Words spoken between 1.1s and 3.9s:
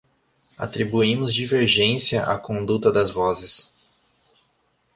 divergência à conduta das vozes.